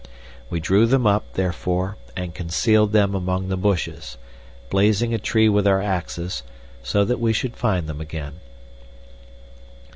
We 0.49 0.59
drew 0.59 0.87
them 0.87 1.05
up, 1.05 1.33
therefore, 1.33 1.95
and 2.15 2.33
concealed 2.33 2.91
them 2.91 3.13
among 3.13 3.49
the 3.49 3.55
bushes, 3.55 4.17
blazing 4.71 5.13
a 5.13 5.19
tree 5.19 5.47
with 5.47 5.67
our 5.67 5.79
axes, 5.79 6.41
so 6.81 7.05
that 7.05 7.19
we 7.19 7.33
should 7.33 7.55
find 7.55 7.85
them 7.85 8.01
again. 8.01 8.39